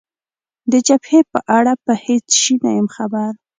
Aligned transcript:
د 0.71 0.73
جبهې 0.87 1.21
په 1.31 1.39
اړه 1.57 1.73
په 1.85 1.93
هېڅ 2.05 2.27
شي 2.41 2.55
نه 2.63 2.69
یم 2.77 2.87
خبر. 2.95 3.31